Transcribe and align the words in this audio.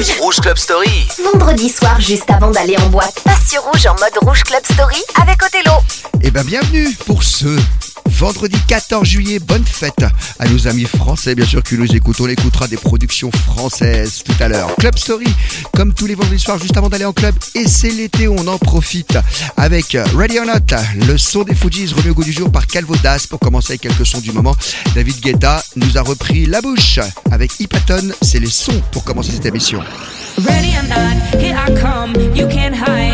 Rouge. 0.00 0.40
Club 0.40 0.56
Story. 0.56 1.08
Vendredi 1.22 1.68
soir, 1.68 2.00
juste 2.00 2.30
avant 2.30 2.50
d'aller 2.50 2.74
en 2.78 2.86
boîte. 2.86 3.20
Passe 3.22 3.50
sur 3.50 3.62
Rouge 3.62 3.84
en 3.84 3.92
mode 3.92 4.16
Rouge 4.22 4.44
Club 4.44 4.62
Story 4.72 4.96
avec 5.20 5.42
Othello. 5.42 5.76
Eh 6.22 6.30
ben 6.30 6.42
bienvenue 6.42 6.88
pour 7.06 7.22
ceux 7.22 7.58
vendredi 8.10 8.56
14 8.66 9.06
juillet. 9.06 9.38
Bonne 9.38 9.64
fête 9.64 10.04
à 10.38 10.48
nos 10.48 10.68
amis 10.68 10.84
français, 10.84 11.34
bien 11.34 11.46
sûr, 11.46 11.62
que 11.62 11.74
nous 11.76 11.94
écoutons, 11.94 12.24
On 12.24 12.28
écoutera 12.28 12.68
des 12.68 12.76
productions 12.76 13.30
françaises 13.30 14.22
tout 14.24 14.34
à 14.40 14.48
l'heure. 14.48 14.74
Club 14.76 14.98
Story, 14.98 15.26
comme 15.74 15.94
tous 15.94 16.06
les 16.06 16.14
vendredis 16.14 16.38
soirs, 16.38 16.58
juste 16.58 16.76
avant 16.76 16.88
d'aller 16.88 17.04
en 17.04 17.12
club. 17.12 17.34
Et 17.54 17.66
c'est 17.66 17.90
l'été, 17.90 18.28
on 18.28 18.46
en 18.46 18.58
profite 18.58 19.18
avec 19.56 19.96
Ready 20.16 20.38
or 20.38 20.46
Not, 20.46 20.76
le 21.06 21.16
son 21.16 21.44
des 21.44 21.54
Fujis, 21.54 21.92
remis 21.94 22.10
au 22.10 22.14
goût 22.14 22.24
du 22.24 22.32
jour 22.32 22.50
par 22.50 22.66
Calvodas 22.66 23.26
pour 23.28 23.38
commencer 23.38 23.72
avec 23.72 23.82
quelques 23.82 24.06
sons 24.06 24.20
du 24.20 24.32
moment. 24.32 24.56
David 24.94 25.20
Guetta 25.20 25.62
nous 25.76 25.96
a 25.96 26.02
repris 26.02 26.46
la 26.46 26.60
bouche 26.60 26.98
avec 27.30 27.58
Hypaton. 27.60 28.10
C'est 28.22 28.40
les 28.40 28.50
sons 28.50 28.82
pour 28.92 29.04
commencer 29.04 29.32
cette 29.32 29.46
émission. 29.46 29.80
Ready 30.38 30.74
or 30.76 30.84
not, 30.88 31.40
here 31.40 31.56
I 31.56 31.74
come, 31.80 32.14
you 32.34 32.46
hide. 32.48 33.09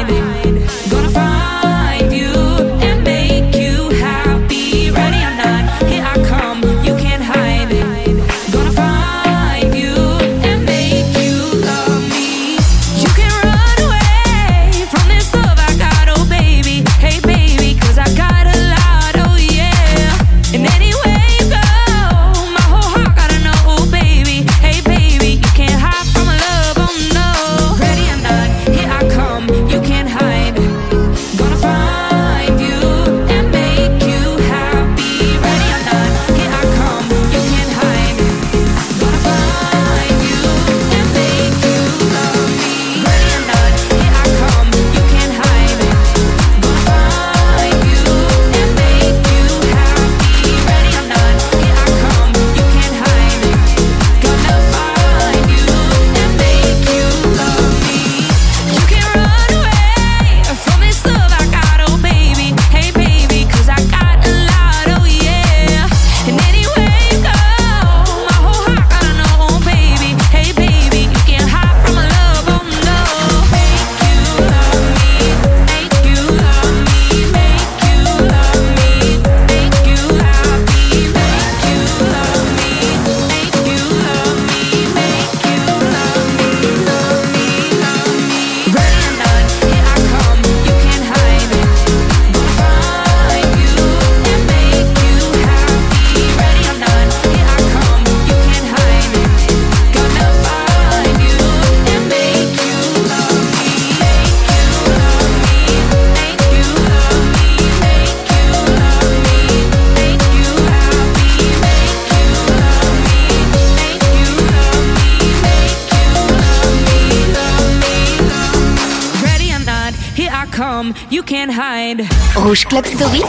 Club 122.65 122.87
Story, 122.87 123.23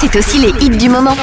c'est 0.00 0.14
aussi 0.16 0.38
les 0.38 0.50
hits 0.64 0.76
du 0.76 0.88
moment. 0.88 1.16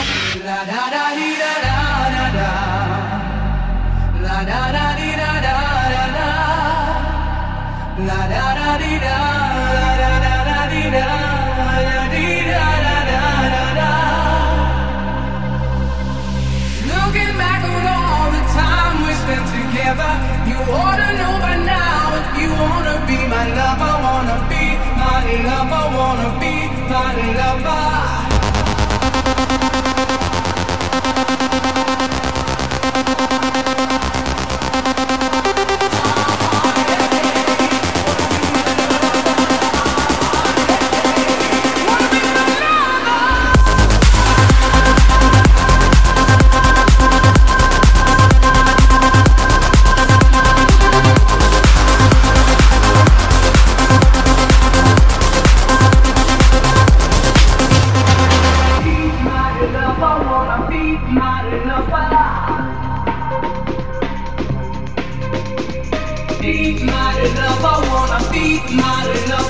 Be 66.43 66.73
not 66.73 67.17
enough, 67.19 67.63
I 67.63 67.87
wanna 67.87 68.29
be 68.29 68.59
not 68.75 69.07
enough. 69.15 69.43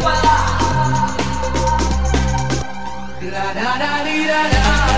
La 3.34 3.54
da 3.58 3.78
da 3.82 4.04
dee 4.04 4.28
da 4.28 4.42
da. 4.54 4.93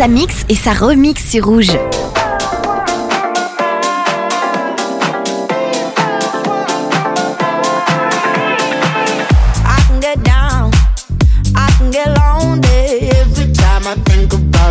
ça 0.00 0.08
mixe 0.08 0.46
et 0.48 0.54
ça 0.54 0.72
remixe 0.72 1.28
sur 1.28 1.44
rouge. 1.44 1.76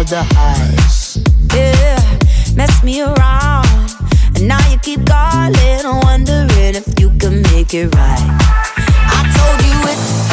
the 0.10 0.24
highs. 0.34 1.20
Yeah, 1.54 2.00
mess 2.56 2.84
me 2.84 3.04
around. 3.04 3.68
And 4.36 4.48
now 4.48 4.58
you 4.72 4.80
keep 4.80 5.06
calling, 5.06 5.84
wondering 6.06 6.74
if 6.74 7.00
you 7.00 7.12
can 7.20 7.44
make 7.54 7.76
it 7.76 7.94
right. 7.94 8.28
I 9.06 9.20
told 9.38 9.62
you 9.68 9.92
it's. 9.92 10.29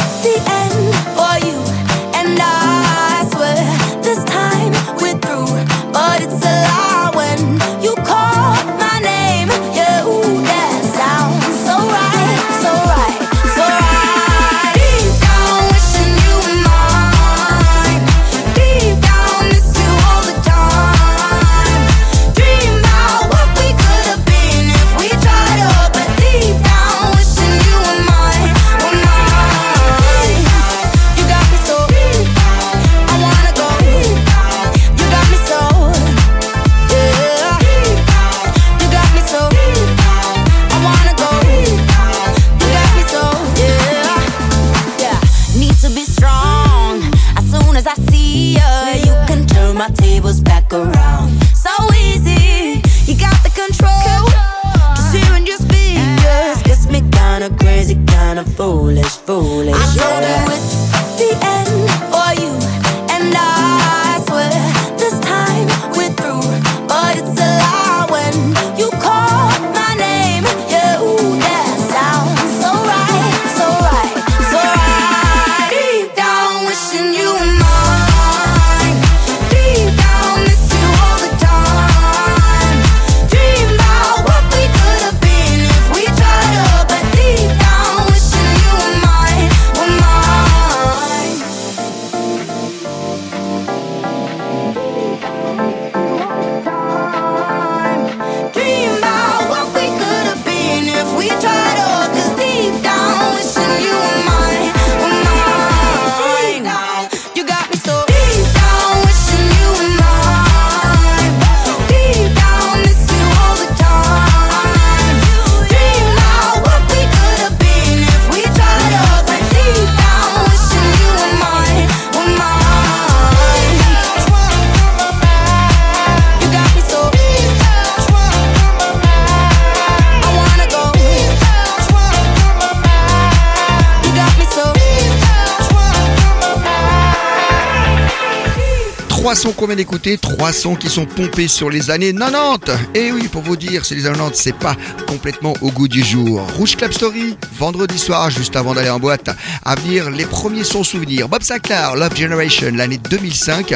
sons 139.37 139.51
qu'on 139.51 139.67
vient 139.67 139.75
d'écouter, 139.75 140.17
trois 140.17 140.51
sons 140.51 140.75
qui 140.75 140.89
sont 140.89 141.05
pompés 141.05 141.47
sur 141.47 141.69
les 141.69 141.91
années 141.91 142.11
90. 142.11 142.71
Et 142.95 143.07
eh 143.07 143.11
oui, 143.11 143.27
pour 143.27 143.43
vous 143.43 143.55
dire, 143.55 143.85
c'est 143.85 143.93
les 143.93 144.07
années 144.07 144.17
90, 144.17 144.41
c'est 144.41 144.57
pas 144.57 144.75
complètement 145.07 145.53
au 145.61 145.69
goût 145.69 145.87
du 145.87 146.03
jour. 146.03 146.41
Rouge 146.57 146.75
Club 146.75 146.91
Story, 146.91 147.37
vendredi 147.55 147.99
soir, 147.99 148.31
juste 148.31 148.55
avant 148.55 148.73
d'aller 148.73 148.89
en 148.89 148.99
boîte. 148.99 149.29
À 149.63 149.75
venir, 149.75 150.09
les 150.09 150.25
premiers 150.25 150.63
sons 150.63 150.83
souvenirs. 150.83 151.29
Bob 151.29 151.43
Sinclair, 151.43 151.95
Love 151.95 152.15
Generation, 152.15 152.71
l'année 152.73 152.97
2005. 152.97 153.75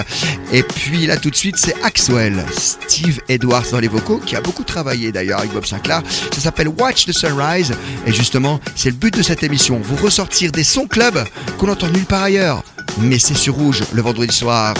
Et 0.52 0.64
puis 0.64 1.06
là, 1.06 1.18
tout 1.18 1.30
de 1.30 1.36
suite, 1.36 1.58
c'est 1.58 1.76
Axwell, 1.84 2.44
Steve 2.58 3.20
Edwards 3.30 3.70
dans 3.72 3.80
les 3.80 3.88
vocaux, 3.88 4.18
qui 4.18 4.36
a 4.36 4.42
beaucoup 4.42 4.64
travaillé 4.64 5.12
d'ailleurs 5.12 5.42
avec 5.42 5.54
Bob 5.54 5.66
Sinclair. 5.66 6.02
Ça 6.34 6.42
s'appelle 6.42 6.70
Watch 6.70 7.06
the 7.06 7.12
Sunrise. 7.12 7.72
Et 8.08 8.12
justement, 8.12 8.60
c'est 8.76 8.90
le 8.90 8.96
but 8.96 9.16
de 9.16 9.22
cette 9.22 9.44
émission. 9.44 9.80
Vous 9.84 9.96
ressortir 10.04 10.52
des 10.52 10.64
sons 10.64 10.88
club 10.88 11.24
qu'on 11.60 11.68
n'entend 11.68 11.88
nulle 11.90 12.06
part 12.06 12.24
ailleurs 12.24 12.64
mais 13.00 13.20
c'est 13.20 13.36
sur 13.36 13.56
Rouge 13.56 13.84
le 13.94 14.02
vendredi 14.02 14.36
soir. 14.36 14.74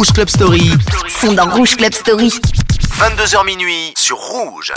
Rouge 0.00 0.12
Club 0.14 0.30
Story. 0.30 0.70
Sont 1.20 1.34
dans 1.34 1.50
Rouge 1.50 1.76
Club 1.76 1.92
Story. 1.92 2.30
22h 2.98 3.44
minuit 3.44 3.92
sur 3.98 4.16
Rouge. 4.16 4.72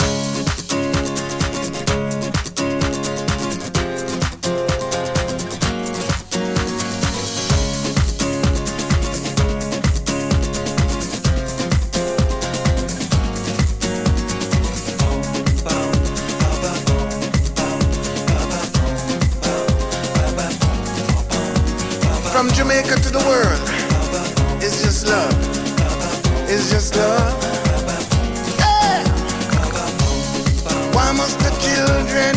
From 22.30 22.52
Jamaica 22.52 22.96
to 22.96 23.10
the 23.10 23.24
world. 23.24 23.73
It's 24.66 24.82
just 24.82 25.06
love. 25.06 25.34
It's 26.48 26.70
just 26.70 26.96
love. 26.96 27.44
Hey! 28.56 29.04
Why 30.94 31.12
must 31.12 31.38
the 31.40 31.50
children 31.60 32.33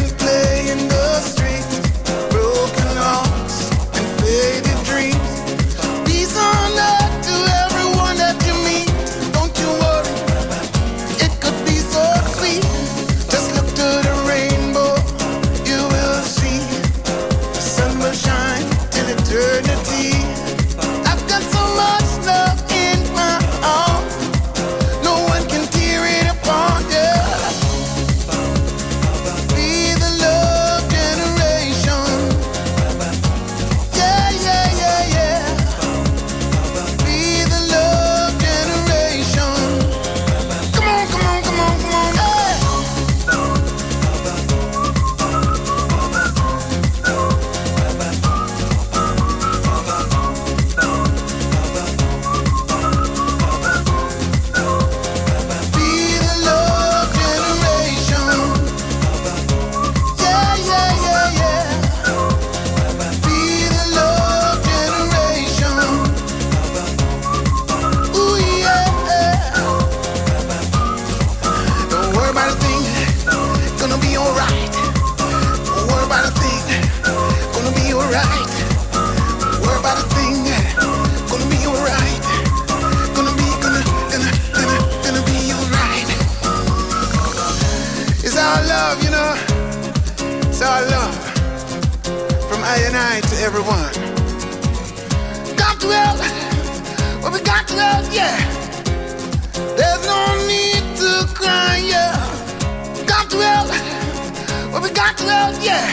got 103.27 103.31
to 103.31 103.37
love 103.39 104.71
what 104.71 104.83
we 104.83 104.89
got 104.91 105.17
to 105.17 105.25
love, 105.25 105.63
yeah. 105.63 105.85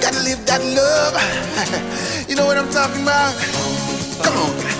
Got 0.00 0.12
to 0.14 0.22
live 0.22 0.44
that 0.46 0.62
love. 0.62 2.28
you 2.28 2.36
know 2.36 2.46
what 2.46 2.58
I'm 2.58 2.70
talking 2.70 3.02
about? 3.02 3.34
Come 4.22 4.36
on. 4.36 4.79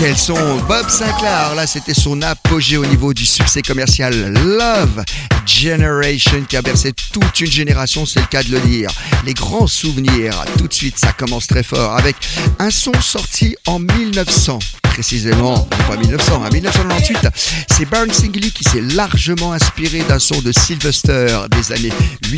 Quel 0.00 0.16
son 0.16 0.56
Bob 0.66 0.88
Sinclair, 0.88 1.54
là 1.54 1.66
c'était 1.66 1.92
son 1.92 2.22
apogée 2.22 2.78
au 2.78 2.86
niveau 2.86 3.12
du 3.12 3.26
succès 3.26 3.60
commercial. 3.60 4.32
Love 4.32 5.04
Generation 5.44 6.42
qui 6.48 6.56
a 6.56 6.62
bercé 6.62 6.94
toute 7.12 7.38
une 7.40 7.50
génération, 7.50 8.06
c'est 8.06 8.20
le 8.20 8.26
cas 8.26 8.42
de 8.42 8.50
le 8.50 8.60
dire. 8.60 8.90
Les 9.26 9.34
grands 9.34 9.66
souvenirs, 9.66 10.42
tout 10.56 10.68
de 10.68 10.72
suite 10.72 10.96
ça 10.96 11.12
commence 11.12 11.48
très 11.48 11.62
fort 11.62 11.98
avec 11.98 12.16
un 12.58 12.70
son 12.70 12.98
sorti 12.98 13.56
en 13.66 13.78
1900 13.78 14.58
précisément, 14.84 15.68
pas 15.86 15.96
1900, 15.96 16.44
hein, 16.44 16.48
1998, 16.50 17.28
c'est 17.70 17.84
Barnes 17.84 18.12
Singley 18.12 18.50
qui 18.50 18.64
s'est 18.64 18.80
largement 18.80 19.52
inspiré 19.52 20.02
d'un 20.08 20.18
son 20.18 20.40
de 20.40 20.50
Sylvester 20.50 21.40
des 21.50 21.72
années 21.72 21.92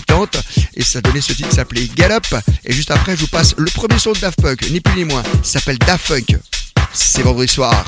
80 0.07 0.27
et 0.75 0.83
ça 0.83 1.01
donnait 1.01 1.21
ce 1.21 1.33
titre 1.33 1.49
qui 1.49 1.55
s'appelait 1.55 1.89
Gallop. 1.95 2.21
Et 2.65 2.73
juste 2.73 2.91
après, 2.91 3.17
je 3.17 3.21
vous 3.21 3.29
passe 3.29 3.55
le 3.57 3.71
premier 3.71 3.99
son 3.99 4.13
de 4.13 4.19
Daft 4.19 4.43
Punk, 4.43 4.69
ni 4.71 4.81
plus 4.81 4.97
ni 4.97 5.05
moins, 5.05 5.23
s'appelle 5.43 5.79
Daft 5.79 6.13
c'est 6.93 7.23
vendredi 7.23 7.53
soir. 7.53 7.85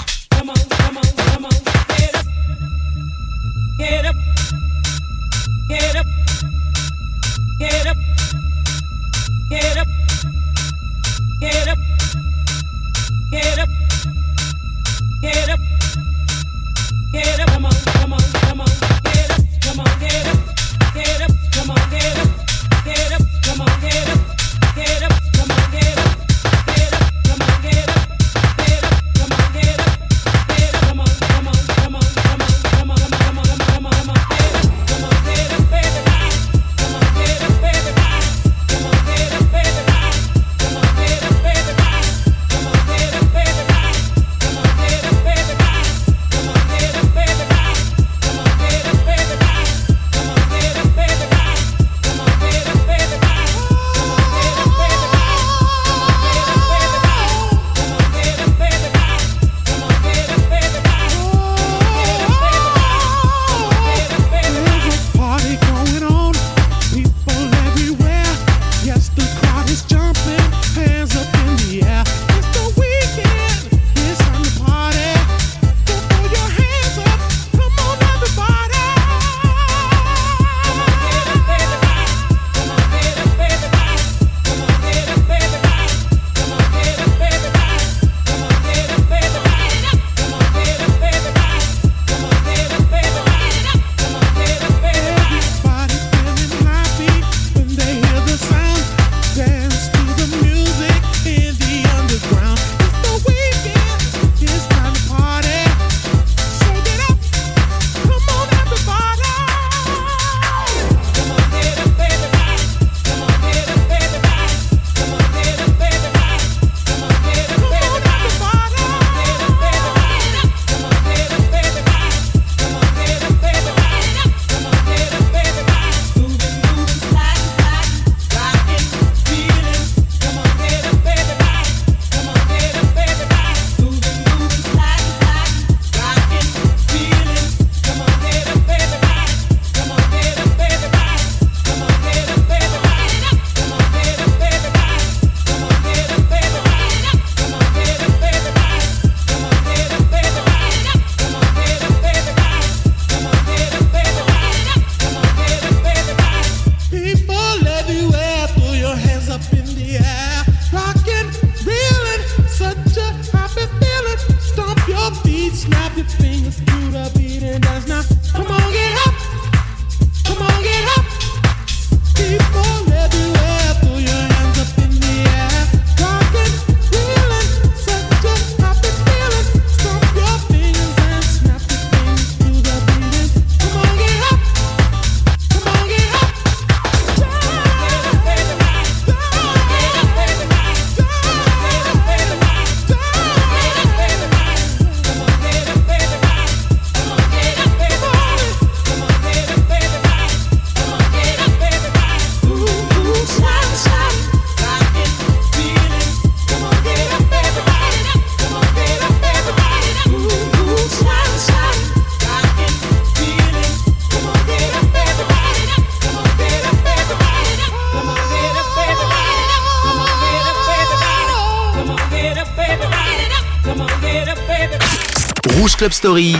Get 15.24 15.48
up. 15.48 15.73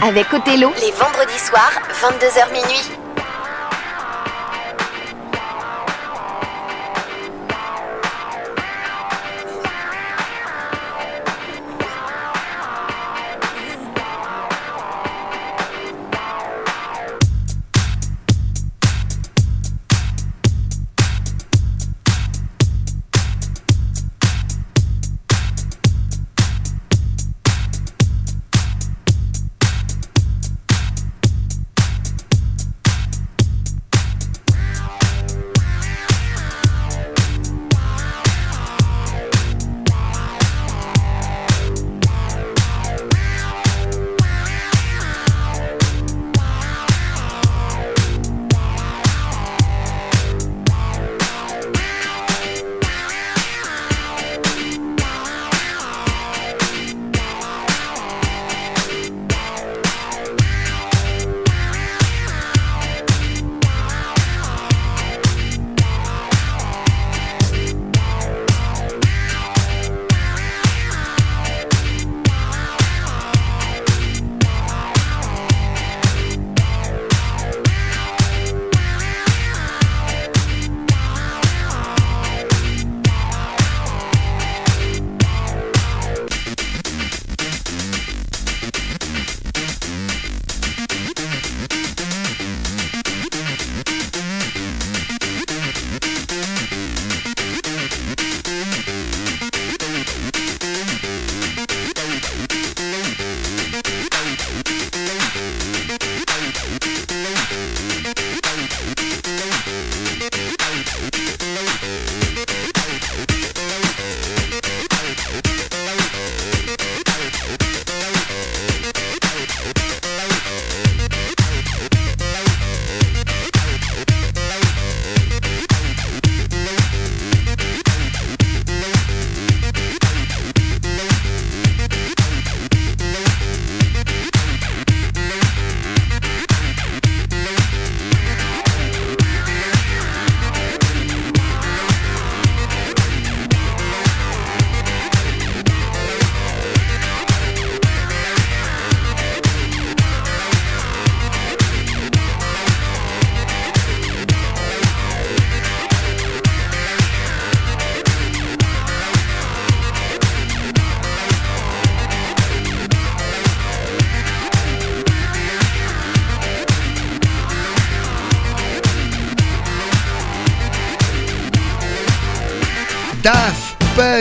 Avec 0.03 0.33
Othello, 0.33 0.73
les 0.81 0.91
vendredis 0.93 1.39
soirs, 1.39 1.79
22h 2.01 2.51
minuit. 2.53 3.04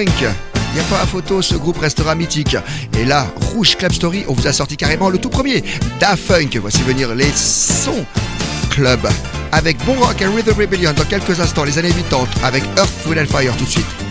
Il 0.01 0.73
n'y 0.73 0.79
a 0.79 0.83
pas 0.89 1.01
à 1.01 1.05
photo, 1.05 1.43
ce 1.43 1.53
groupe 1.53 1.77
restera 1.77 2.15
mythique. 2.15 2.57
Et 2.97 3.05
là, 3.05 3.27
Rouge 3.53 3.77
Club 3.77 3.93
Story, 3.93 4.25
on 4.27 4.33
vous 4.33 4.47
a 4.47 4.51
sorti 4.51 4.75
carrément 4.75 5.09
le 5.09 5.19
tout 5.19 5.29
premier, 5.29 5.63
Daft 5.99 6.27
Punk. 6.27 6.57
Voici 6.57 6.81
venir 6.81 7.13
les 7.13 7.31
sons 7.35 8.03
club. 8.71 9.07
Avec 9.51 9.77
Bon 9.85 9.93
Rock 9.93 10.19
et 10.19 10.25
Rhythm 10.25 10.59
Rebellion 10.59 10.93
dans 10.93 11.05
quelques 11.05 11.39
instants, 11.39 11.63
les 11.63 11.77
années 11.77 11.91
80, 11.91 12.25
avec 12.43 12.63
Earth, 12.75 13.05
Wind 13.05 13.19
and 13.19 13.31
Fire 13.31 13.55
tout 13.55 13.65
de 13.65 13.69
suite. 13.69 14.02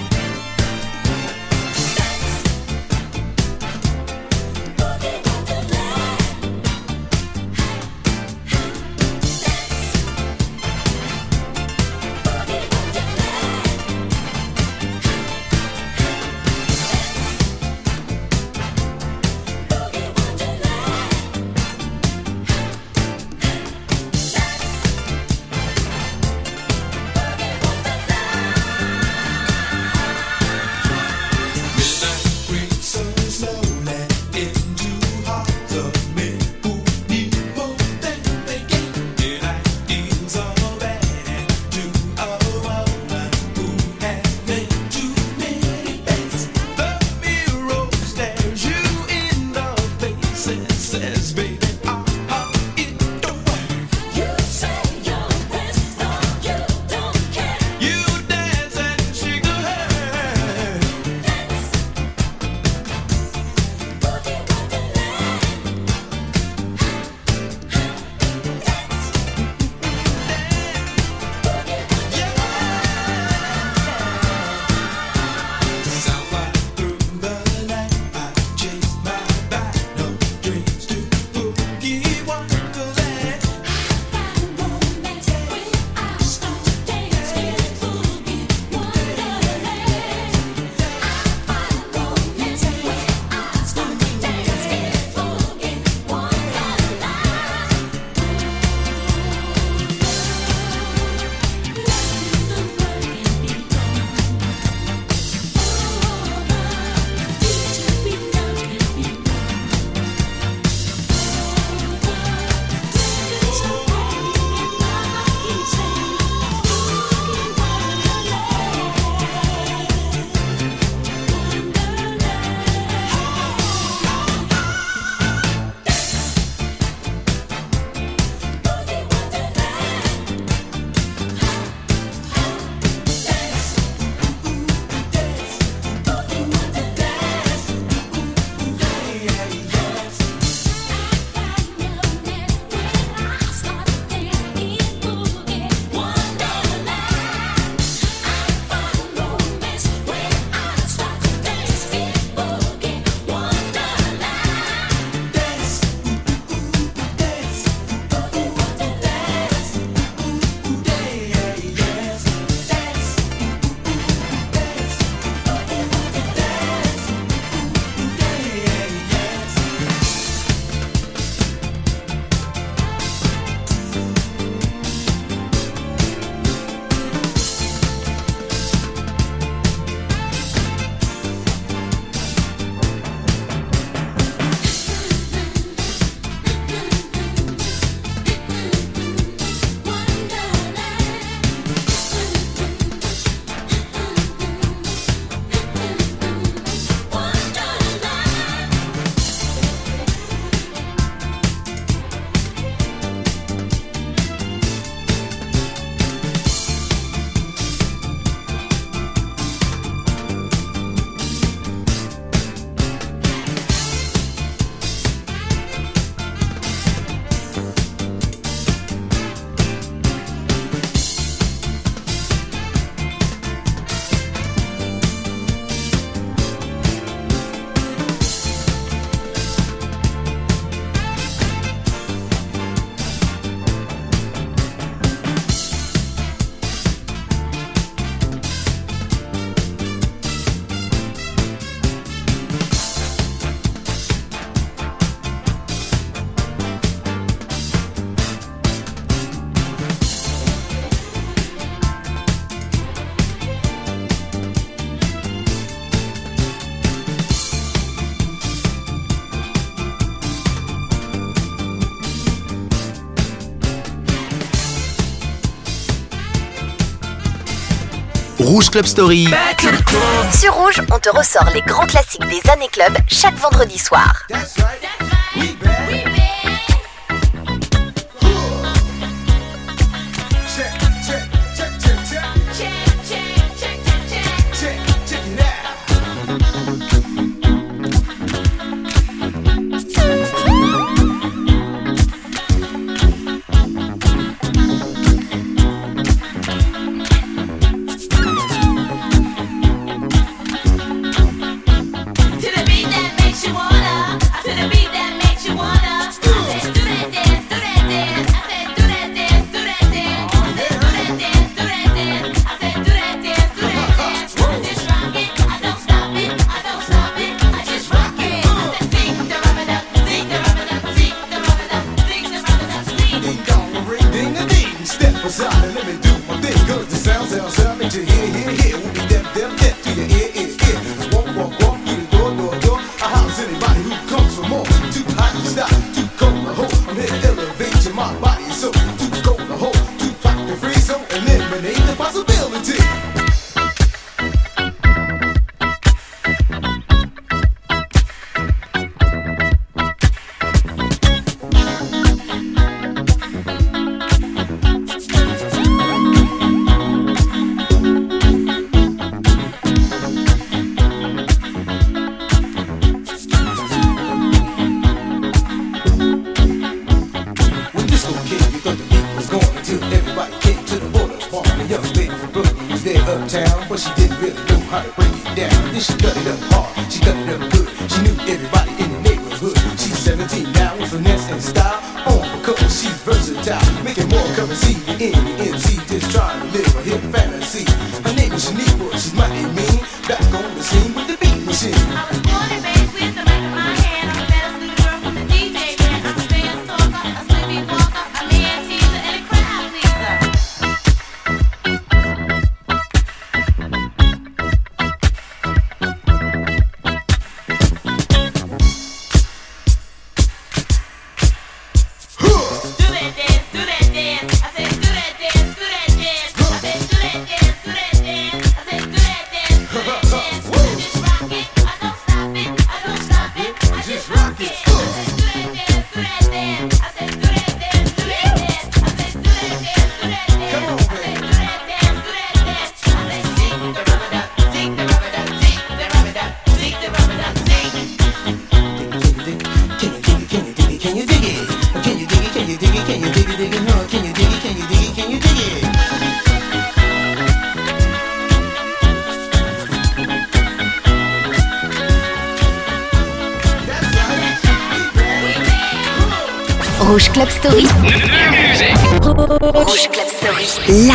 Sur 270.38 270.54
Rouge, 270.54 270.80
on 270.92 270.98
te 270.98 271.08
ressort 271.10 271.50
les 271.52 271.62
grands 271.62 271.86
classiques 271.86 272.26
des 272.28 272.40
années 272.50 272.68
club 272.70 272.96
chaque 273.08 273.36
vendredi 273.36 273.76
soir. 273.76 274.22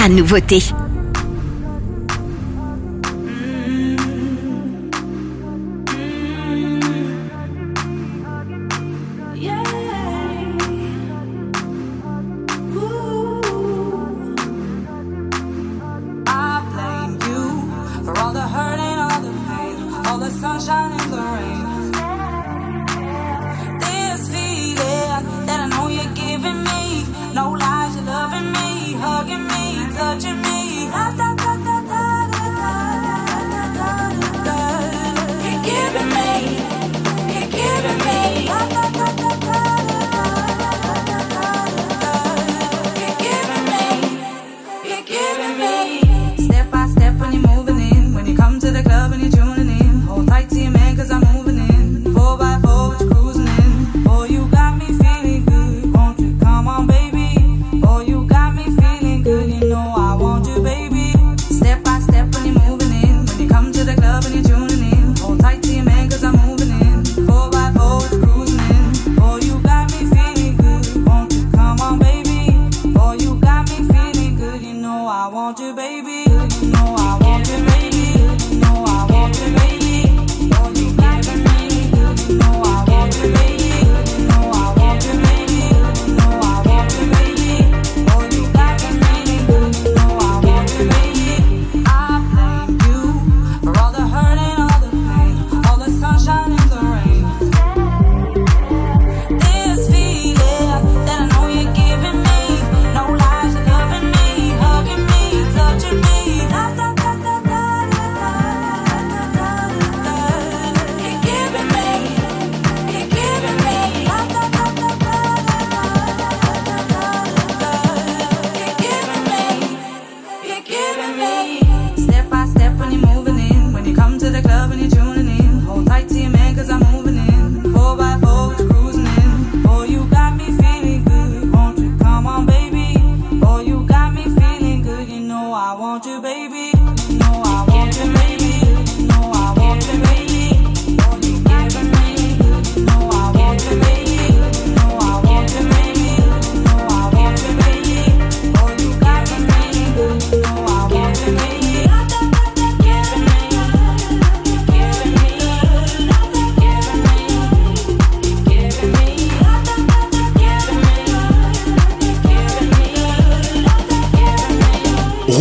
nouveauté. 0.09 0.73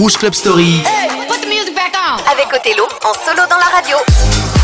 Rouge 0.06 0.18
Club 0.18 0.34
Story. 0.34 0.82
Hey, 0.84 1.26
put 1.26 1.40
the 1.40 1.48
music 1.48 1.74
back 1.74 1.92
on. 1.96 2.22
Avec 2.30 2.52
Othello, 2.52 2.84
en 3.02 3.12
solo 3.24 3.44
dans 3.48 3.58
la 3.58 3.66
radio. 3.76 4.55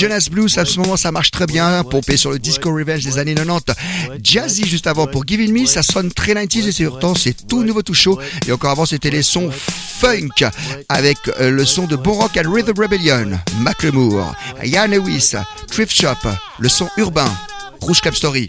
Jonas 0.00 0.28
Blues, 0.30 0.56
à 0.56 0.64
ce 0.64 0.80
moment 0.80 0.96
ça 0.96 1.12
marche 1.12 1.30
très 1.30 1.44
bien, 1.44 1.84
pompé 1.84 2.16
sur 2.16 2.30
le 2.30 2.38
disco 2.38 2.72
revenge 2.72 3.04
des 3.04 3.18
années 3.18 3.34
90. 3.34 3.74
Jazzy 4.24 4.66
juste 4.66 4.86
avant 4.86 5.06
pour 5.06 5.26
Giving 5.26 5.52
Me, 5.52 5.66
ça 5.66 5.82
sonne 5.82 6.10
très 6.10 6.32
90s 6.32 6.82
et 6.82 6.86
pourtant 6.86 7.14
c'est 7.14 7.46
tout 7.46 7.64
nouveau 7.64 7.82
tout 7.82 7.92
chaud. 7.92 8.18
Et 8.48 8.52
encore 8.52 8.70
avant 8.70 8.86
c'était 8.86 9.10
les 9.10 9.22
sons 9.22 9.50
funk 9.50 10.48
avec 10.88 11.18
euh, 11.38 11.50
le 11.50 11.66
son 11.66 11.86
de 11.86 11.96
Bon 11.96 12.12
Rock 12.12 12.38
and 12.38 12.50
Rhythm 12.50 12.80
Rebellion, 12.80 13.38
Macklemore, 13.58 14.34
Ian 14.64 14.86
Lewis, 14.86 15.32
Thrift 15.66 15.92
Shop, 15.92 16.30
le 16.58 16.68
son 16.70 16.88
urbain, 16.96 17.30
Rouge 17.82 18.00
Club 18.00 18.14
Story. 18.14 18.48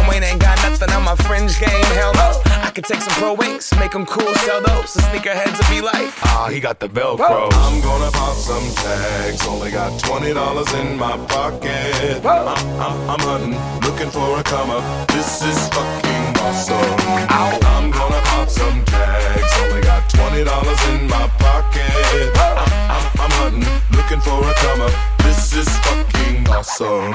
Wayne 0.07 0.23
ain't 0.23 0.41
got 0.41 0.57
nothing 0.63 0.91
on 0.91 1.03
my 1.03 1.15
fringe 1.15 1.59
game. 1.59 1.85
Hell 1.97 2.13
no. 2.13 2.41
I 2.61 2.71
could 2.73 2.85
take 2.85 3.01
some 3.01 3.13
pro 3.15 3.33
wings, 3.33 3.73
make 3.79 3.91
them 3.91 4.05
cool, 4.05 4.33
sell 4.45 4.61
those. 4.61 4.93
The 4.93 5.01
sneakerheads 5.01 5.57
will 5.59 5.75
be 5.75 5.81
like, 5.81 6.07
ah, 6.23 6.49
he 6.51 6.59
got 6.59 6.79
the 6.79 6.87
Velcro. 6.87 7.49
I'm 7.51 7.81
gonna 7.81 8.11
pop 8.11 8.35
some 8.35 8.63
tags. 8.75 9.45
Only 9.45 9.71
got 9.71 9.99
twenty 9.99 10.33
dollars 10.33 10.71
in 10.73 10.97
my 10.97 11.17
pocket. 11.27 12.25
I'm, 12.25 12.47
I'm, 12.47 13.09
I'm 13.09 13.19
hunting, 13.19 13.57
looking 13.81 14.09
for 14.09 14.39
a 14.39 14.43
come 14.43 14.69
up. 14.69 15.07
This 15.09 15.43
is 15.43 15.67
fucking 15.69 16.37
awesome. 16.39 16.95
I'm 17.29 17.91
gonna 17.91 18.21
pop 18.21 18.49
some 18.49 18.85
tags. 18.85 19.53
Only 19.63 19.81
got 19.81 20.09
dollars 20.39 20.81
in 20.89 21.07
my 21.07 21.27
pocket. 21.39 22.31
I'm, 22.35 22.57
I'm, 22.95 23.05
I'm 23.19 23.31
hunting, 23.39 23.67
looking 23.97 24.21
for 24.21 24.39
a 24.39 24.53
come 24.63 24.81
up. 24.81 24.93
This 25.19 25.53
is 25.53 25.69
fucking 25.79 26.47
awesome. 26.47 27.11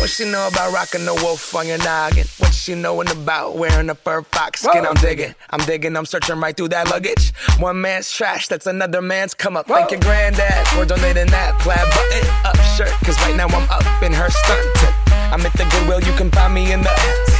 What 0.00 0.10
she 0.10 0.24
know 0.30 0.48
about 0.48 0.72
rocking 0.72 1.04
the 1.04 1.14
wolf 1.14 1.54
on 1.54 1.68
your 1.68 1.78
noggin? 1.78 2.26
What 2.38 2.52
she 2.52 2.74
knowin' 2.74 3.08
about 3.08 3.56
wearing 3.56 3.88
a 3.88 3.94
fur 3.94 4.22
fox 4.22 4.62
skin? 4.62 4.84
I'm 4.84 4.94
digging, 4.96 5.34
I'm 5.50 5.60
digging, 5.60 5.96
I'm 5.96 6.06
searching 6.06 6.40
right 6.40 6.56
through 6.56 6.68
that 6.68 6.90
luggage. 6.90 7.32
One 7.58 7.80
man's 7.80 8.10
trash, 8.10 8.48
that's 8.48 8.66
another 8.66 9.00
man's 9.00 9.32
come 9.34 9.56
up. 9.56 9.66
Thank 9.68 9.92
your 9.92 10.00
granddad 10.00 10.66
for 10.68 10.84
donating 10.84 11.30
that 11.30 11.58
plaid 11.60 11.86
button 11.94 12.28
up 12.44 12.56
shirt. 12.76 12.92
Cause 13.04 13.16
right 13.22 13.36
now 13.36 13.46
I'm 13.46 13.68
up 13.70 14.02
in 14.02 14.12
her 14.12 14.28
stunt. 14.28 14.66
I'm 15.32 15.46
at 15.46 15.52
the 15.52 15.64
Goodwill, 15.70 16.00
you 16.02 16.12
can 16.18 16.30
find 16.30 16.52
me 16.52 16.72
in 16.72 16.82
the 16.82 17.39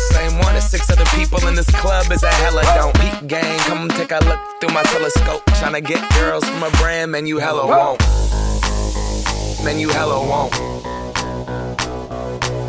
same 0.13 0.37
one 0.39 0.55
as 0.55 0.69
six 0.69 0.89
other 0.89 1.05
people 1.15 1.45
in 1.47 1.55
this 1.55 1.69
club 1.81 2.11
is 2.11 2.23
a 2.23 2.31
hella 2.31 2.63
don't. 2.75 2.93
Peep 2.99 3.27
gang, 3.27 3.59
come 3.59 3.87
take 3.89 4.11
a 4.11 4.19
look 4.25 4.39
through 4.59 4.73
my 4.73 4.83
telescope. 4.83 5.43
Tryna 5.59 5.85
get 5.85 6.01
girls 6.15 6.43
from 6.47 6.63
a 6.63 6.71
brand, 6.81 7.11
man, 7.11 7.27
you 7.27 7.37
hella 7.37 7.67
won't. 7.67 8.01
Man, 9.63 9.79
you 9.79 9.89
hella 9.89 10.19
won't. 10.19 10.51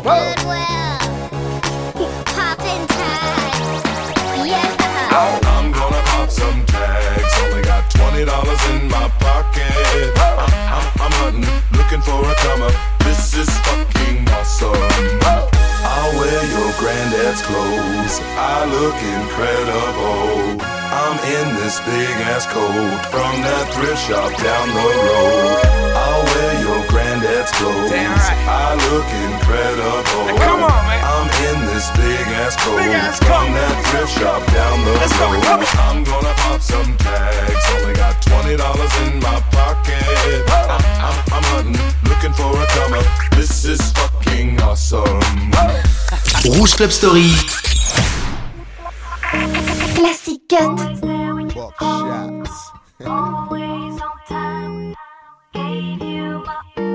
Goodwill. 0.03 0.99
Poppin' 2.35 2.87
tags. 2.87 3.83
Yeah. 4.45 5.09
I'm 5.11 5.71
gonna 5.71 6.01
pop 6.05 6.29
some 6.29 6.63
tags. 6.67 7.33
Only 7.41 7.63
got 7.63 7.89
twenty 7.89 8.25
dollars 8.25 8.63
in 8.69 8.87
my 8.89 9.09
pocket. 9.19 10.13
I'm, 10.19 10.39
I'm, 10.77 11.01
I'm 11.01 11.11
hunting, 11.21 11.49
looking 11.77 12.01
for 12.01 12.29
a 12.29 12.35
come 12.35 12.61
up. 12.61 12.75
This 12.99 13.33
is 13.33 13.49
fucking 13.65 14.29
awesome. 14.29 15.62
I'll 15.85 16.13
wear 16.17 16.41
your 16.47 16.71
granddad's 16.79 17.41
clothes. 17.41 18.19
I 18.39 18.65
look 18.65 18.97
incredible. 19.19 20.61
I'm 20.63 21.17
in 21.37 21.55
this 21.61 21.79
big 21.81 22.15
ass 22.31 22.45
coat 22.47 22.99
from 23.11 23.33
that 23.43 23.73
thrift 23.73 24.01
shop 24.07 24.31
down 24.41 24.67
the 24.69 24.89
road. 25.07 25.82
I'll 26.43 26.49
wear 26.51 26.59
your 26.61 26.87
granddad's 26.89 27.51
clothes. 27.53 27.91
I 27.91 28.75
look 28.91 29.07
incredible. 29.31 30.27
come 30.43 30.63
on, 30.63 30.83
man. 30.91 30.99
I'm 30.99 31.29
in 31.47 31.65
this 31.71 31.87
big 31.95 32.19
ass 32.35 32.57
coat 32.59 32.77
Big 32.77 32.91
ass 32.91 33.17
from 33.19 33.47
coat. 33.47 33.55
that 33.55 33.75
thrift 33.87 34.11
shop 34.19 34.43
down 34.51 34.83
the 34.83 34.91
Let's 34.99 35.15
road. 35.23 35.39
come 35.39 35.63
on. 35.63 35.67
I'm 35.87 36.03
gonna 36.03 36.33
pop 36.43 36.59
some 36.61 36.97
tags. 36.97 37.63
Only 37.79 37.95
got 37.95 38.21
twenty 38.21 38.57
dollars 38.57 38.91
in 39.07 39.19
my 39.23 39.39
pocket. 39.55 40.03
I'm, 40.67 40.83
I'm, 40.99 41.15
I'm 41.31 41.43
hunting, 41.55 41.79
looking 42.11 42.33
for 42.35 42.51
a 42.51 42.65
come 42.75 42.91
up. 42.93 43.07
This 43.39 43.63
is 43.63 43.79
fucking 43.93 44.59
awesome. 44.61 45.23
Rouge 46.59 46.73
Club 46.75 46.91
Story. 46.91 47.31
Classic 49.95 50.41
cut. 50.49 50.75
Buck 51.55 51.79
shots. 51.79 52.71
Come 55.53 56.92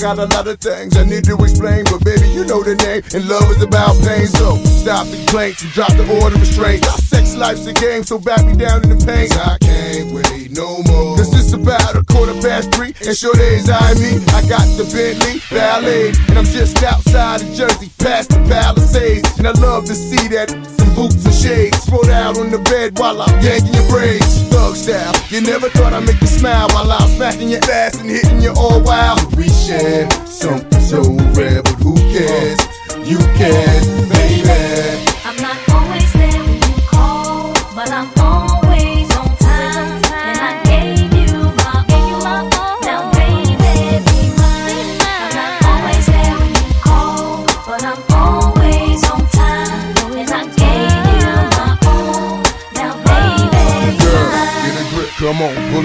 got 0.00 0.18
a 0.18 0.24
lot 0.34 0.48
of 0.48 0.58
things 0.58 0.96
I 0.96 1.04
need 1.04 1.24
to 1.24 1.36
explain, 1.36 1.84
but 1.84 2.02
baby, 2.02 2.26
you 2.30 2.44
know 2.46 2.62
the 2.62 2.74
name. 2.74 3.02
And 3.12 3.28
love 3.28 3.50
is 3.50 3.62
about 3.62 4.00
pain, 4.00 4.26
so 4.26 4.56
stop 4.80 5.06
the 5.06 5.16
complaints 5.16 5.62
and 5.62 5.72
drop 5.72 5.92
the 5.92 6.08
order 6.20 6.36
of 6.36 6.40
restraint. 6.40 6.84
Sex 7.04 7.36
life's 7.36 7.66
a 7.66 7.74
game, 7.74 8.02
so 8.02 8.18
back 8.18 8.44
me 8.46 8.56
down 8.56 8.82
in 8.82 8.96
the 8.96 9.04
pain. 9.04 9.28
I 9.32 9.58
can't 9.60 10.12
wait 10.12 10.52
no 10.56 10.82
more. 10.88 11.16
Cause 11.16 11.36
it's 11.36 11.52
about 11.52 11.99
quarter 12.20 12.40
past 12.42 12.70
three, 12.74 12.92
and 13.06 13.16
sure 13.16 13.32
days 13.34 13.70
I 13.70 13.94
me. 13.94 14.20
I 14.36 14.44
got 14.44 14.68
the 14.76 14.84
Bentley 14.92 15.40
Ballet, 15.48 16.12
and 16.28 16.36
I'm 16.36 16.44
just 16.44 16.82
outside 16.82 17.40
of 17.40 17.48
Jersey, 17.54 17.88
past 17.98 18.28
the 18.28 18.40
Palisades. 18.44 19.38
And 19.38 19.48
I 19.48 19.52
love 19.52 19.86
to 19.86 19.94
see 19.94 20.28
that 20.28 20.50
some 20.50 20.94
boots 20.94 21.24
and 21.24 21.34
shades 21.34 21.80
spread 21.80 22.10
out 22.10 22.36
on 22.36 22.50
the 22.50 22.58
bed 22.58 22.98
while 22.98 23.22
I'm 23.22 23.32
yanking 23.42 23.72
your 23.72 23.88
braids. 23.88 24.42
Thug 24.52 24.76
style, 24.76 25.14
you 25.30 25.40
never 25.40 25.70
thought 25.70 25.94
I'd 25.94 26.04
make 26.04 26.20
you 26.20 26.26
smile 26.26 26.68
while 26.74 26.92
I'm 26.92 27.08
smacking 27.16 27.48
your 27.48 27.64
ass 27.72 27.96
and 27.96 28.10
hitting 28.10 28.42
you 28.42 28.52
all 28.52 28.82
wild. 28.82 29.34
We 29.36 29.48
share 29.48 30.10
something 30.26 30.80
so 30.80 31.00
rare, 31.32 31.62
but 31.62 31.76
who 31.80 31.96
cares? 32.12 32.60
You 33.08 33.18
can, 33.40 34.08
baby. 34.10 34.89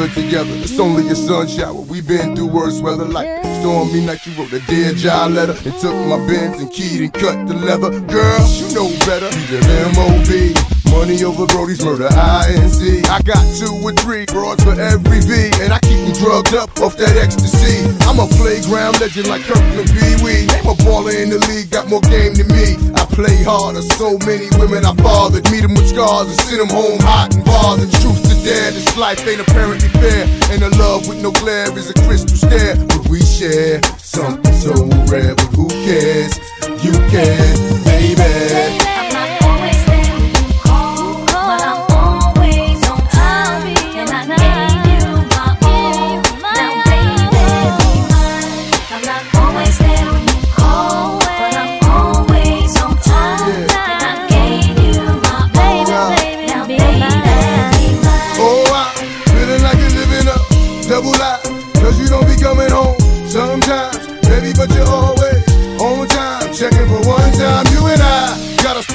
It 0.01 0.13
together. 0.13 0.51
It's 0.63 0.79
only 0.79 1.07
a 1.09 1.15
sun 1.15 1.47
shower. 1.47 1.81
We've 1.81 2.07
been 2.07 2.35
through 2.35 2.47
worse 2.47 2.79
weather 2.81 3.05
like 3.05 3.27
stormy 3.61 4.05
night. 4.05 4.25
You 4.25 4.33
wrote 4.33 4.53
a 4.53 4.59
dear 4.67 4.93
job 4.93 5.31
letter 5.31 5.53
and 5.53 5.73
took 5.79 5.95
my 6.07 6.17
bins 6.27 6.61
and 6.61 6.71
keyed 6.71 7.01
and 7.01 7.13
cut 7.13 7.47
the 7.47 7.53
leather. 7.53 7.91
Girl, 8.07 8.43
you 8.55 8.67
know 8.73 8.89
better. 9.05 9.29
You 9.51 9.59
live 9.61 9.95
MOB. 9.95 10.75
Money 10.95 11.23
over 11.23 11.45
Brody's 11.47 11.83
murder, 11.83 12.07
INC. 12.07 13.03
I 13.09 13.19
got 13.21 13.43
two 13.59 13.67
or 13.83 13.91
three 13.99 14.25
broads 14.31 14.63
for 14.63 14.79
every 14.79 15.19
V, 15.19 15.51
and 15.59 15.73
I 15.73 15.79
keep 15.79 15.99
them 16.07 16.13
drugged 16.23 16.55
up 16.55 16.71
off 16.79 16.95
that 16.97 17.17
ecstasy. 17.19 17.83
I'm 18.07 18.19
a 18.19 18.27
playground 18.39 19.01
legend 19.01 19.27
like 19.27 19.43
Kirkland 19.43 19.91
Pee 19.91 20.15
Wee. 20.23 20.47
Name 20.47 20.71
a 20.71 20.75
baller 20.87 21.11
in 21.11 21.29
the 21.29 21.39
league, 21.51 21.69
got 21.69 21.89
more 21.89 21.99
game 22.07 22.33
than 22.35 22.47
me. 22.47 22.79
I 22.95 23.03
play 23.11 23.34
harder, 23.45 23.81
so 23.81 24.17
many 24.25 24.49
women 24.57 24.83
I 24.83 24.93
fathered. 24.95 25.49
Meet 25.51 25.61
them 25.61 25.75
with 25.75 25.87
scars 25.87 26.27
and 26.27 26.39
send 26.41 26.59
them 26.59 26.69
home 26.69 26.99
hot 26.99 27.33
and 27.33 27.45
bothered. 27.45 27.91
Truth 28.01 28.27
to 28.27 28.35
dare, 28.43 28.71
this 28.71 28.97
life 28.97 29.25
ain't 29.27 29.39
apparently 29.41 29.89
fair. 29.89 30.25
And 30.51 30.63
a 30.63 30.69
love 30.77 31.07
with 31.07 31.21
no 31.21 31.31
glare 31.31 31.71
is 31.77 31.89
a 31.89 31.93
crystal 32.05 32.35
stare. 32.35 32.75
But 32.75 33.07
we 33.07 33.21
share 33.21 33.81
something 33.97 34.53
so 34.53 34.73
rare, 35.05 35.35
but 35.35 35.49
who 35.53 35.69
cares? 35.85 36.37
You 36.83 36.93
can, 37.13 37.83
baby. 37.85 38.94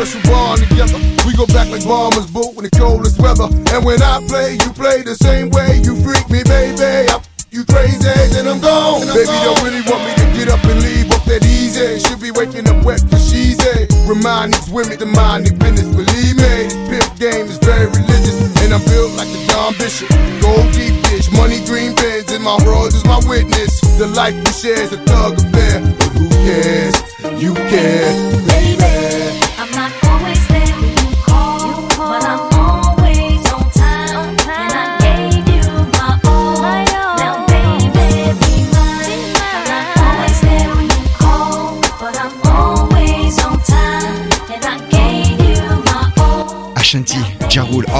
Special 0.07 0.33
bond 0.33 0.61
together. 0.65 0.97
We 1.29 1.37
go 1.37 1.45
back 1.53 1.69
like 1.69 1.85
bombers, 1.85 2.25
boot 2.33 2.57
in 2.57 2.65
the 2.65 2.73
coldest 2.73 3.21
weather. 3.21 3.53
And 3.77 3.85
when 3.85 4.01
I 4.01 4.25
play, 4.25 4.57
you 4.57 4.73
play 4.73 5.03
the 5.05 5.13
same 5.15 5.51
way. 5.51 5.77
You 5.85 5.93
freak 6.01 6.25
me, 6.33 6.41
baby. 6.45 7.05
I 7.13 7.21
you 7.51 7.67
crazy, 7.67 7.99
then 8.31 8.47
I'm 8.47 8.63
gone. 8.63 9.05
Baby, 9.11 9.27
don't 9.45 9.61
really 9.61 9.83
want 9.91 10.07
me 10.07 10.15
to 10.23 10.27
get 10.39 10.49
up 10.49 10.63
and 10.65 10.81
leave 10.81 11.11
off 11.11 11.25
that 11.27 11.45
easy. 11.45 11.99
Should 11.99 12.23
be 12.23 12.31
waking 12.31 12.65
up 12.71 12.81
wet 12.87 13.03
for 13.11 13.19
she's 13.19 13.59
a. 13.61 13.91
Remind 14.09 14.55
these 14.55 14.71
women 14.71 14.97
to 14.97 15.07
mind 15.07 15.45
their 15.45 15.59
business. 15.59 15.91
Believe 15.91 16.37
me, 16.39 16.71
pimp 16.89 17.11
game 17.19 17.51
is 17.51 17.59
very 17.59 17.91
religious. 17.91 18.39
And 18.63 18.73
I'm 18.73 18.81
built 18.87 19.13
like 19.19 19.29
a 19.29 19.41
Don 19.53 19.75
Bishop. 19.77 20.09
Gold 20.41 20.71
deep 20.73 20.97
dish, 21.11 21.29
money 21.35 21.61
green 21.67 21.93
pens, 21.93 22.31
and 22.31 22.41
my 22.41 22.57
world 22.65 22.95
is 22.95 23.05
my 23.05 23.21
witness. 23.29 23.83
The 23.99 24.07
life 24.15 24.39
we 24.39 24.53
share 24.55 24.81
is 24.81 24.95
a 24.95 25.01
thug 25.05 25.37
affair. 25.37 25.83
But 25.99 26.09
who 26.17 26.31
cares? 26.47 26.97
You 27.43 27.53
care, 27.69 28.15
baby. 28.47 29.40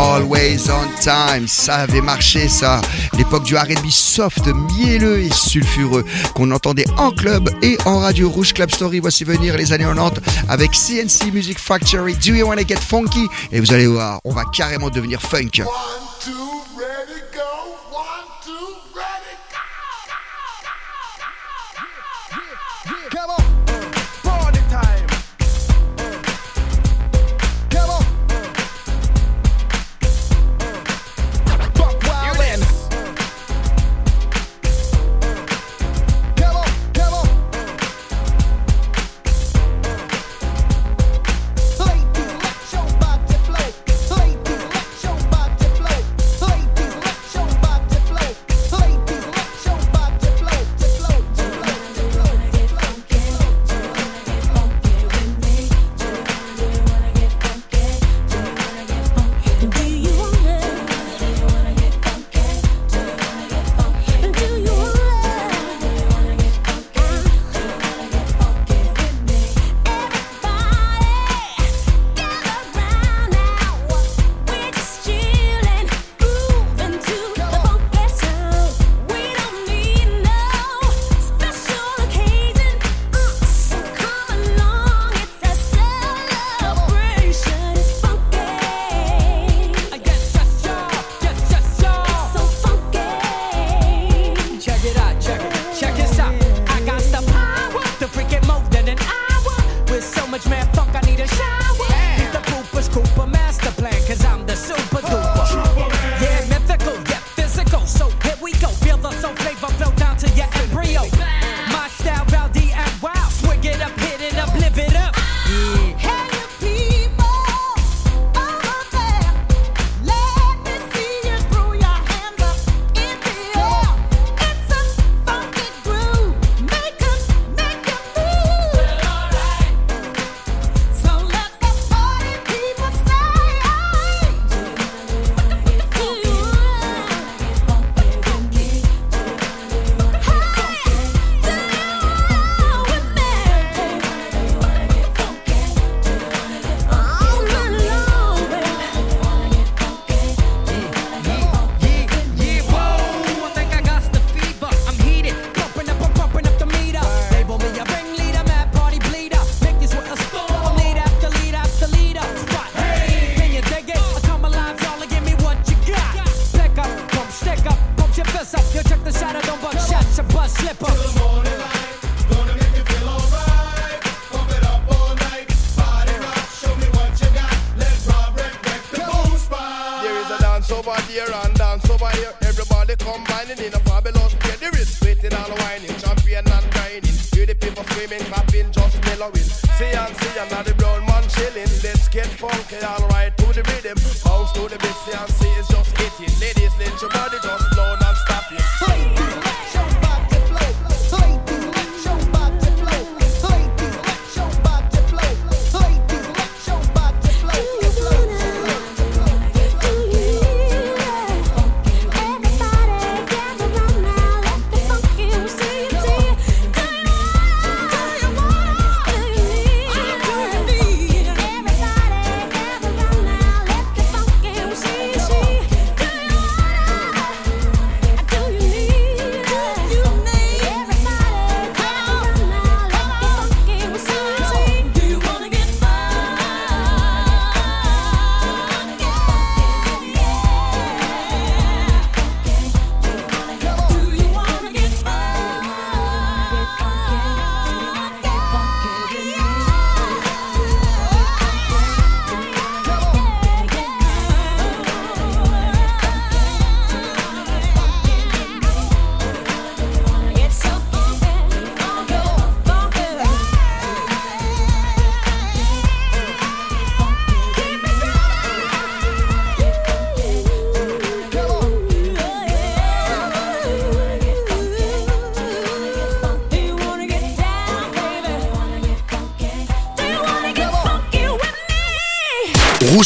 Always 0.01 0.71
on 0.71 0.89
time, 0.99 1.47
ça 1.47 1.75
avait 1.75 2.01
marché 2.01 2.49
ça. 2.49 2.81
L'époque 3.19 3.45
du 3.45 3.55
R&B 3.55 3.91
soft, 3.91 4.47
mielleux 4.79 5.21
et 5.21 5.31
sulfureux 5.31 6.07
qu'on 6.35 6.51
entendait 6.53 6.87
en 6.97 7.11
club 7.11 7.51
et 7.61 7.77
en 7.85 7.99
radio 7.99 8.31
Rouge 8.31 8.55
Club 8.55 8.71
Story. 8.71 8.99
Voici 8.99 9.25
venir 9.25 9.59
les 9.59 9.75
années 9.75 9.85
90 9.85 10.23
avec 10.49 10.71
CNC 10.71 11.35
Music 11.35 11.59
Factory. 11.59 12.15
Do 12.15 12.33
you 12.33 12.47
wanna 12.47 12.67
get 12.67 12.77
funky? 12.77 13.29
Et 13.53 13.61
vous 13.61 13.75
allez 13.75 13.89
voir, 13.89 14.21
on 14.25 14.33
va 14.33 14.45
carrément 14.51 14.89
devenir 14.89 15.21
funk. 15.21 15.65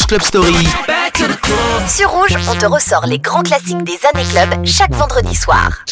Club 0.07 0.21
Story. 0.21 0.67
Sur 1.87 2.09
Rouge, 2.09 2.37
on 2.49 2.55
te 2.55 2.65
ressort 2.65 3.05
les 3.07 3.17
grands 3.17 3.41
classiques 3.41 3.83
des 3.83 3.97
années 4.13 4.27
club 4.29 4.65
chaque 4.65 4.93
vendredi 4.93 5.33
soir. 5.33 5.83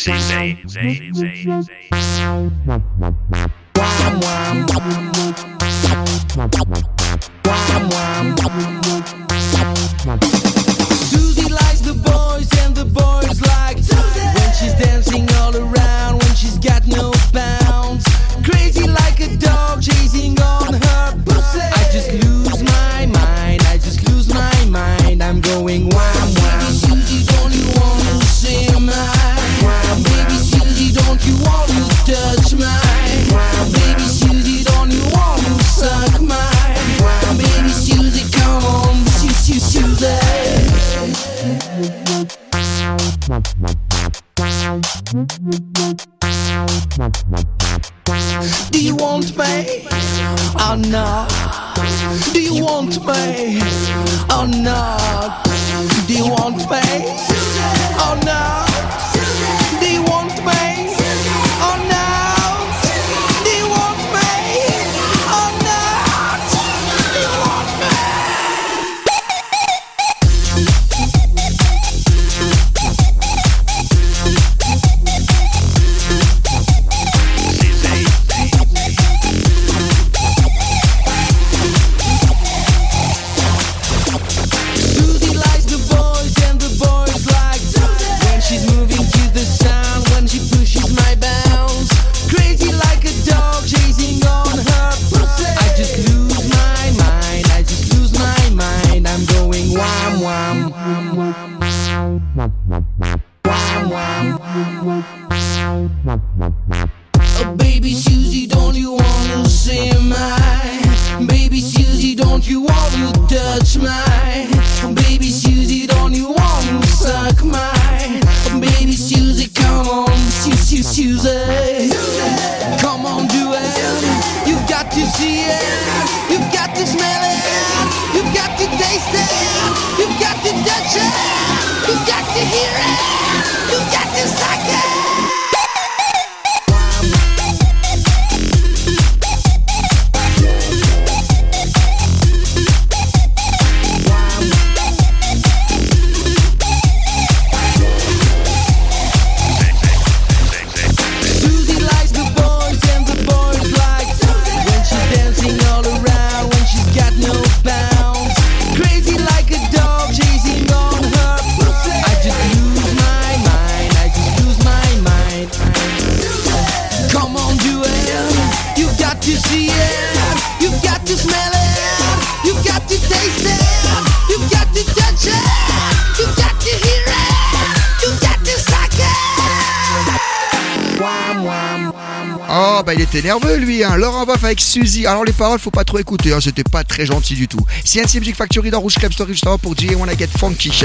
Oh 182.49 182.81
bah 182.85 182.93
il 182.93 183.01
était 183.01 183.21
nerveux 183.21 183.57
lui 183.57 183.83
hein. 183.83 183.95
Laurent 183.97 184.25
Boff 184.25 184.43
avec 184.43 184.59
Suzy. 184.59 185.05
Alors 185.05 185.23
les 185.23 185.31
paroles 185.31 185.59
faut 185.59 185.71
pas 185.71 185.83
trop 185.83 185.99
écouter 185.99 186.33
hein. 186.33 186.39
C'était 186.41 186.63
pas 186.63 186.83
très 186.83 187.05
gentil 187.05 187.35
du 187.35 187.47
tout. 187.47 187.65
CNC 187.83 188.19
Music 188.19 188.35
Factory 188.35 188.69
dans 188.69 188.79
Rouge 188.79 188.95
Club 188.95 189.11
Story 189.11 189.33
justement 189.33 189.57
pour 189.57 189.73
DJ 189.73 189.95
Wanna 189.95 190.15
Get 190.15 190.27
Funky. 190.37 190.83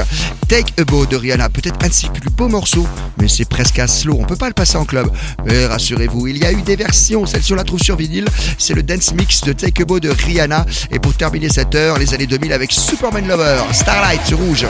Take 0.48 0.72
a 0.78 0.84
Bow 0.84 1.06
de 1.06 1.16
Rihanna. 1.16 1.48
Peut-être 1.48 1.84
un 1.84 1.88
de 1.88 1.92
ses 1.92 2.08
plus 2.08 2.30
beaux 2.30 2.48
morceaux 2.48 2.86
Mais 3.20 3.28
c'est 3.28 3.44
presque 3.44 3.78
à 3.78 3.86
slow. 3.86 4.16
On 4.20 4.24
peut 4.24 4.36
pas 4.36 4.48
le 4.48 4.54
passer 4.54 4.76
en 4.76 4.84
club. 4.84 5.10
Mais 5.44 5.66
rassurez-vous 5.66 6.28
Il 6.28 6.38
y 6.38 6.44
a 6.44 6.52
eu 6.52 6.62
des 6.62 6.76
versions. 6.76 7.26
Celle-ci 7.26 7.52
on 7.52 7.56
la 7.56 7.64
trouve 7.64 7.80
sur 7.80 7.96
vinyle. 7.96 8.26
C'est 8.56 8.74
le 8.74 8.82
dance 8.82 9.12
mix 9.12 9.42
de 9.42 9.52
Take 9.52 9.82
a 9.82 9.84
Bow 9.84 10.00
de 10.00 10.10
Rihanna. 10.10 10.64
Et 10.90 10.98
pour 10.98 11.14
terminer 11.14 11.48
cette 11.48 11.74
heure 11.74 11.98
Les 11.98 12.14
années 12.14 12.26
2000 12.26 12.52
avec 12.52 12.72
Superman 12.72 13.26
Lover. 13.26 13.62
Starlight 13.72 14.32
Rouge. 14.32 14.66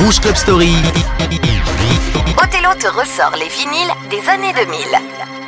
Rouge 0.00 0.20
Club 0.20 0.36
Story. 0.36 0.72
Othello 2.42 2.74
te 2.78 2.86
ressort 2.86 3.36
les 3.36 3.48
vinyles 3.48 3.92
des 4.08 4.26
années 4.30 4.52
2000. 4.54 5.39